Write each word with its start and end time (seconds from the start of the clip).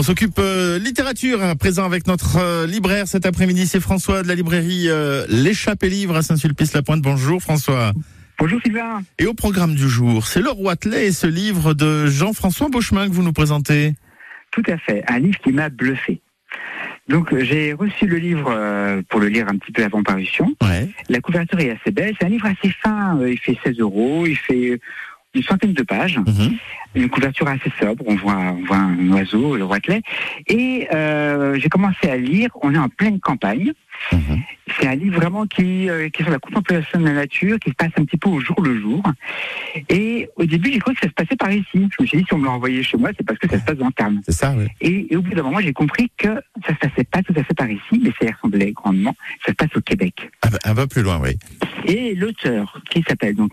On 0.00 0.02
s'occupe 0.02 0.38
euh, 0.38 0.78
littérature 0.78 1.44
à 1.44 1.54
présent 1.56 1.84
avec 1.84 2.06
notre 2.06 2.38
euh, 2.38 2.66
libraire 2.66 3.06
cet 3.06 3.26
après-midi. 3.26 3.66
C'est 3.66 3.80
François 3.80 4.22
de 4.22 4.28
la 4.28 4.34
librairie 4.34 4.88
euh, 4.88 5.26
L'échappée 5.28 5.90
livre 5.90 6.16
à 6.16 6.22
Saint-Sulpice-la-Pointe. 6.22 7.02
Bonjour 7.02 7.42
François. 7.42 7.92
Bonjour 8.38 8.58
Sylvain. 8.64 9.02
Et 9.18 9.26
au 9.26 9.34
programme 9.34 9.74
du 9.74 9.90
jour, 9.90 10.26
c'est 10.26 10.40
Le 10.40 10.48
Roi 10.48 10.74
Telet 10.76 11.08
et 11.08 11.12
ce 11.12 11.26
livre 11.26 11.74
de 11.74 12.06
Jean-François 12.06 12.70
Beauchemin 12.70 13.08
que 13.08 13.12
vous 13.12 13.22
nous 13.22 13.34
présentez. 13.34 13.92
Tout 14.52 14.62
à 14.68 14.78
fait, 14.78 15.04
un 15.06 15.18
livre 15.18 15.38
qui 15.44 15.52
m'a 15.52 15.68
bluffé. 15.68 16.22
Donc 17.06 17.36
j'ai 17.38 17.74
reçu 17.74 18.06
le 18.06 18.16
livre 18.16 18.50
euh, 18.50 19.02
pour 19.10 19.20
le 19.20 19.28
lire 19.28 19.48
un 19.50 19.58
petit 19.58 19.70
peu 19.70 19.84
avant 19.84 20.02
parution. 20.02 20.50
Ouais. 20.62 20.88
La 21.10 21.20
couverture 21.20 21.60
est 21.60 21.72
assez 21.72 21.90
belle, 21.90 22.14
c'est 22.18 22.24
un 22.24 22.30
livre 22.30 22.46
assez 22.46 22.74
fin, 22.82 23.18
euh, 23.20 23.30
il 23.30 23.38
fait 23.38 23.58
16 23.62 23.78
euros, 23.80 24.24
il 24.26 24.36
fait 24.36 24.80
une 25.34 25.42
centaine 25.42 25.74
de 25.74 25.82
pages, 25.82 26.18
Mhm. 26.26 26.56
Une 26.94 27.08
couverture 27.08 27.48
assez 27.48 27.72
sobre, 27.80 28.04
on 28.06 28.16
voit, 28.16 28.34
on 28.34 28.64
voit 28.64 28.76
un 28.76 29.10
oiseau, 29.10 29.56
le 29.56 29.64
roi 29.64 29.80
Telet. 29.80 30.02
Et 30.46 30.88
euh, 30.92 31.58
j'ai 31.58 31.68
commencé 31.68 32.08
à 32.08 32.16
lire, 32.16 32.50
on 32.62 32.74
est 32.74 32.78
en 32.78 32.88
pleine 32.88 33.20
campagne. 33.20 33.72
Mhm. 34.12 34.40
C'est 34.78 34.86
un 34.86 34.94
livre 34.94 35.16
vraiment 35.16 35.46
qui, 35.46 35.90
euh, 35.90 36.08
qui 36.08 36.22
est 36.22 36.24
sur 36.24 36.32
la 36.32 36.38
contemplation 36.38 37.00
de 37.00 37.04
la 37.04 37.12
nature, 37.12 37.58
qui 37.58 37.70
se 37.70 37.74
passe 37.74 37.90
un 37.96 38.04
petit 38.04 38.16
peu 38.16 38.28
au 38.28 38.40
jour 38.40 38.60
le 38.62 38.80
jour. 38.80 39.02
Et 39.88 40.28
au 40.36 40.44
début, 40.44 40.72
j'ai 40.72 40.78
cru 40.78 40.94
que 40.94 41.00
ça 41.00 41.08
se 41.08 41.12
passait 41.12 41.36
par 41.36 41.50
ici. 41.50 41.66
Je 41.74 42.02
me 42.02 42.06
suis 42.06 42.18
dit, 42.18 42.24
si 42.26 42.34
on 42.34 42.38
me 42.38 42.46
l'a 42.46 42.52
envoyé 42.52 42.82
chez 42.82 42.96
moi, 42.96 43.10
c'est 43.16 43.26
parce 43.26 43.38
que 43.38 43.48
ça 43.48 43.58
se 43.58 43.64
passe 43.64 43.76
dans 43.76 43.90
Tarn. 43.90 44.20
C'est 44.24 44.32
ça, 44.32 44.54
oui. 44.56 44.66
Et, 44.80 45.12
et 45.12 45.16
au 45.16 45.22
bout 45.22 45.34
d'un 45.34 45.42
moment, 45.42 45.60
j'ai 45.60 45.72
compris 45.72 46.10
que 46.16 46.28
ça 46.66 46.72
se 46.74 46.88
passait 46.88 47.04
pas 47.04 47.22
tout 47.22 47.34
à 47.36 47.42
fait 47.42 47.54
par 47.54 47.70
ici, 47.70 48.00
mais 48.02 48.10
ça 48.18 48.26
y 48.26 48.32
ressemblait 48.32 48.72
grandement. 48.72 49.14
Ça 49.44 49.52
se 49.52 49.56
passe 49.56 49.74
au 49.76 49.80
Québec. 49.80 50.30
Un, 50.42 50.70
un 50.70 50.74
peu 50.74 50.86
plus 50.86 51.02
loin, 51.02 51.20
oui. 51.20 51.36
Et 51.86 52.14
l'auteur, 52.14 52.80
qui 52.90 53.02
s'appelle 53.06 53.34
donc 53.34 53.52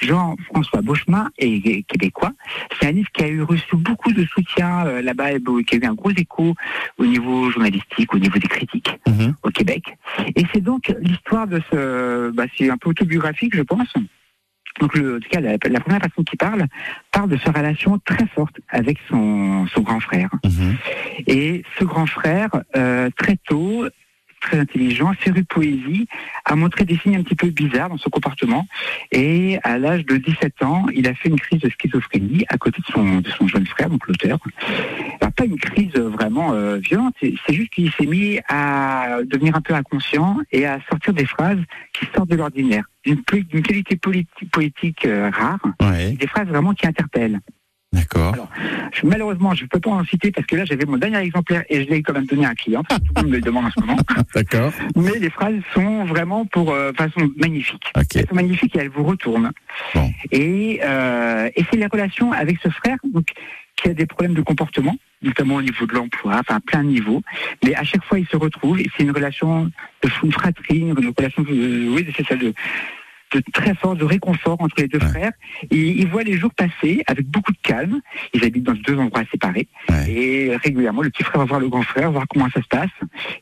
Jean-François 0.00 0.82
Beauchemin, 0.82 1.28
est, 1.38 1.82
québécois. 1.86 2.32
C'est 2.80 2.88
un 2.88 2.92
livre 2.92 3.08
qui 3.12 3.22
a 3.24 3.28
eu 3.28 3.42
reçu 3.42 3.76
beaucoup 3.76 4.12
de 4.12 4.24
soutien 4.24 4.86
euh, 4.86 5.02
là-bas, 5.02 5.32
et 5.32 5.40
qui 5.66 5.74
a 5.74 5.78
eu 5.78 5.84
un 5.86 5.94
gros 5.94 6.10
écho 6.10 6.54
au 6.98 7.06
niveau 7.06 7.50
journalistique, 7.50 8.14
au 8.14 8.18
niveau 8.18 8.38
des 8.38 8.48
critiques 8.48 8.98
Mhm. 9.08 9.34
au 9.42 9.50
Québec. 9.50 9.96
Et 10.36 10.44
c'est 10.52 10.60
donc 10.60 10.92
l'histoire 11.00 11.46
de 11.46 11.60
ce, 11.70 12.30
bah, 12.30 12.44
c'est 12.56 12.70
un 12.70 12.76
peu 12.76 12.90
autobiographique, 12.90 13.54
je 13.56 13.62
pense. 13.62 13.92
Donc, 14.80 14.94
le, 14.94 15.16
en 15.16 15.20
tout 15.20 15.28
cas, 15.28 15.40
la, 15.40 15.56
la 15.68 15.80
première 15.80 16.00
personne 16.00 16.24
qui 16.24 16.36
parle 16.36 16.66
parle 17.10 17.28
de 17.30 17.36
sa 17.38 17.50
relation 17.50 17.98
très 18.04 18.26
forte 18.28 18.60
avec 18.68 18.98
son, 19.08 19.66
son 19.74 19.80
grand 19.80 19.98
frère. 19.98 20.30
Mhm. 20.44 20.76
Et 21.26 21.64
ce 21.78 21.84
grand 21.84 22.06
frère, 22.06 22.50
euh, 22.76 23.10
très 23.16 23.36
tôt, 23.48 23.86
très 24.48 24.58
intelligent, 24.58 25.12
féru 25.18 25.42
de 25.42 25.46
poésie, 25.46 26.06
a 26.44 26.56
montré 26.56 26.84
des 26.84 26.96
signes 26.98 27.16
un 27.16 27.22
petit 27.22 27.34
peu 27.34 27.48
bizarres 27.48 27.90
dans 27.90 27.98
son 27.98 28.10
comportement. 28.10 28.66
Et 29.12 29.58
à 29.62 29.78
l'âge 29.78 30.06
de 30.06 30.16
17 30.16 30.62
ans, 30.62 30.86
il 30.94 31.06
a 31.06 31.14
fait 31.14 31.28
une 31.28 31.38
crise 31.38 31.60
de 31.60 31.68
schizophrénie 31.68 32.44
à 32.48 32.56
côté 32.56 32.80
de 32.80 32.92
son, 32.92 33.18
de 33.20 33.28
son 33.30 33.46
jeune 33.46 33.66
frère, 33.66 33.90
donc 33.90 34.06
l'auteur. 34.06 34.38
Alors, 35.20 35.32
pas 35.32 35.44
une 35.44 35.58
crise 35.58 35.94
vraiment 35.94 36.52
euh, 36.54 36.78
violente, 36.78 37.14
c'est 37.20 37.34
juste 37.52 37.70
qu'il 37.70 37.90
s'est 37.92 38.06
mis 38.06 38.40
à 38.48 39.18
devenir 39.24 39.54
un 39.56 39.60
peu 39.60 39.74
inconscient 39.74 40.38
et 40.52 40.66
à 40.66 40.78
sortir 40.88 41.12
des 41.12 41.26
phrases 41.26 41.58
qui 41.92 42.06
sortent 42.14 42.30
de 42.30 42.36
l'ordinaire. 42.36 42.84
D'une 43.04 43.22
qualité 43.62 43.96
poétique 44.50 45.04
euh, 45.06 45.30
rare, 45.30 45.60
Ouais. 45.80 46.12
des 46.12 46.26
phrases 46.26 46.48
vraiment 46.48 46.74
qui 46.74 46.86
interpellent. 46.86 47.40
D'accord. 47.92 48.34
Malheureusement, 49.02 49.54
je 49.54 49.64
ne 49.64 49.68
peux 49.68 49.80
pas 49.80 49.90
en 49.90 50.04
citer 50.04 50.30
parce 50.30 50.46
que 50.46 50.56
là, 50.56 50.64
j'avais 50.64 50.84
mon 50.84 50.98
dernier 50.98 51.18
exemplaire 51.18 51.64
et 51.70 51.84
je 51.84 51.88
l'ai 51.88 52.02
quand 52.02 52.12
même 52.12 52.26
donné 52.26 52.44
à 52.44 52.50
un 52.50 52.54
client. 52.54 52.82
Tout 52.82 52.96
le 53.16 53.22
monde 53.22 53.30
me 53.30 53.36
le 53.36 53.40
demande 53.40 53.64
en 53.66 53.70
ce 53.70 53.80
moment. 53.80 53.96
D'accord. 54.34 54.72
Mais 54.94 55.18
les 55.18 55.30
phrases 55.30 55.54
sont 55.72 56.04
vraiment 56.04 56.44
pour 56.44 56.72
euh, 56.72 56.92
façon 56.92 57.30
magnifique. 57.36 57.90
Ok. 57.96 58.16
Elles 58.16 58.28
sont 58.28 58.34
magnifiques 58.34 58.76
et 58.76 58.80
elles 58.80 58.90
vous 58.90 59.04
retournent. 59.04 59.52
Bon. 59.94 60.12
Et, 60.32 60.80
euh, 60.82 61.48
et 61.56 61.64
c'est 61.70 61.78
la 61.78 61.88
relation 61.88 62.32
avec 62.32 62.58
ce 62.62 62.68
frère 62.68 62.98
donc, 63.04 63.32
qui 63.76 63.88
a 63.88 63.94
des 63.94 64.06
problèmes 64.06 64.34
de 64.34 64.42
comportement, 64.42 64.96
notamment 65.22 65.56
au 65.56 65.62
niveau 65.62 65.86
de 65.86 65.94
l'emploi, 65.94 66.36
enfin 66.40 66.56
à 66.56 66.60
plein 66.60 66.84
de 66.84 66.88
niveaux. 66.88 67.22
Mais 67.64 67.74
à 67.74 67.84
chaque 67.84 68.04
fois, 68.04 68.18
ils 68.18 68.26
se 68.26 68.36
retrouvent 68.36 68.80
et 68.80 68.86
c'est 68.96 69.04
une 69.04 69.12
relation 69.12 69.64
de 70.02 70.10
une 70.22 70.32
fratrie, 70.32 70.80
une 70.80 71.12
relation 71.16 71.42
de, 71.42 71.88
oui, 71.88 72.06
c'est 72.16 72.26
ça, 72.26 72.36
de, 72.36 72.52
de 73.32 73.42
très 73.52 73.74
fort, 73.74 73.94
de 73.96 74.04
réconfort 74.04 74.56
entre 74.60 74.76
les 74.78 74.88
deux 74.88 74.98
Ouais. 74.98 75.08
frères. 75.08 75.32
Et 75.70 75.76
ils 75.76 76.06
voient 76.08 76.22
les 76.22 76.32
jours 76.38 76.52
passer 76.54 77.02
avec 77.06 77.26
beaucoup 77.26 77.52
de 77.52 77.58
calme. 77.62 78.00
Ils 78.34 78.44
habitent 78.44 78.64
dans 78.64 78.72
deux 78.74 78.98
endroits 78.98 79.22
séparés. 79.30 79.68
Ouais. 79.90 80.10
Et 80.10 80.56
régulièrement, 80.56 81.02
le 81.02 81.10
petit 81.10 81.24
frère 81.24 81.40
va 81.40 81.44
voir 81.44 81.60
le 81.60 81.68
grand 81.68 81.82
frère, 81.82 82.10
voir 82.10 82.24
comment 82.28 82.48
ça 82.50 82.62
se 82.62 82.68
passe. 82.68 82.90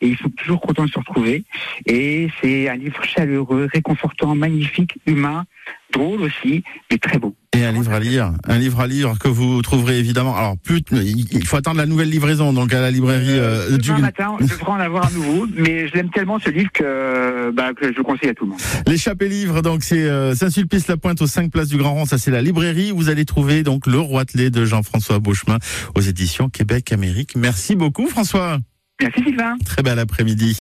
Et 0.00 0.08
ils 0.08 0.16
sont 0.16 0.30
toujours 0.30 0.60
contents 0.60 0.84
de 0.86 0.90
se 0.90 0.98
retrouver. 0.98 1.44
Et 1.86 2.28
c'est 2.40 2.68
un 2.68 2.76
livre 2.76 3.02
chaleureux, 3.04 3.68
réconfortant, 3.72 4.34
magnifique, 4.34 4.98
humain, 5.06 5.44
drôle 5.92 6.22
aussi, 6.22 6.64
mais 6.90 6.98
très 6.98 7.18
beau. 7.18 7.35
Et 7.56 7.64
un 7.64 7.72
livre 7.72 7.92
à 7.92 8.00
lire, 8.00 8.32
un 8.44 8.58
livre 8.58 8.80
à 8.80 8.86
lire 8.86 9.18
que 9.18 9.28
vous 9.28 9.62
trouverez 9.62 9.98
évidemment. 9.98 10.36
Alors 10.36 10.58
plus, 10.58 10.82
il 10.92 11.46
faut 11.46 11.56
attendre 11.56 11.78
la 11.78 11.86
nouvelle 11.86 12.10
livraison 12.10 12.52
donc 12.52 12.74
à 12.74 12.82
la 12.82 12.90
librairie 12.90 13.30
euh, 13.30 13.78
du 13.78 13.88
Demain 13.88 14.00
matin, 14.00 14.36
je 14.40 14.44
devrais 14.44 14.72
en 14.72 14.78
avoir 14.78 15.06
un 15.06 15.10
nouveau, 15.12 15.46
mais 15.56 15.88
je 15.88 15.94
l'aime 15.94 16.10
tellement 16.10 16.38
ce 16.38 16.50
livre 16.50 16.70
que, 16.74 17.50
bah, 17.52 17.72
que 17.72 17.90
je 17.90 17.96
le 17.96 18.02
conseille 18.02 18.28
à 18.28 18.34
tout 18.34 18.44
le 18.44 18.50
monde. 18.50 18.60
l'échappée 18.86 19.30
livre. 19.30 19.62
Donc 19.62 19.84
c'est 19.84 20.02
euh, 20.02 20.34
Saint-Sulpice-la-Pointe 20.34 21.22
aux 21.22 21.26
5 21.26 21.50
places 21.50 21.68
du 21.68 21.78
Grand 21.78 21.94
Rond. 21.94 22.04
Ça 22.04 22.18
c'est 22.18 22.30
la 22.30 22.42
librairie. 22.42 22.90
Vous 22.90 23.08
allez 23.08 23.24
trouver 23.24 23.62
donc 23.62 23.86
le 23.86 24.00
Roi 24.00 24.26
Telet 24.26 24.50
de 24.50 24.66
Jean-François 24.66 25.18
Beauchemin 25.18 25.56
aux 25.94 26.02
éditions 26.02 26.50
Québec 26.50 26.92
Amérique. 26.92 27.36
Merci 27.36 27.74
beaucoup 27.74 28.06
François. 28.06 28.58
Merci 29.00 29.22
Sylvain. 29.24 29.56
Très 29.64 29.82
bel 29.82 29.98
après-midi. 29.98 30.54